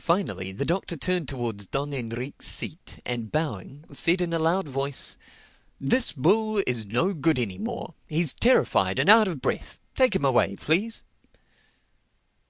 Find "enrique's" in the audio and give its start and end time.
1.92-2.46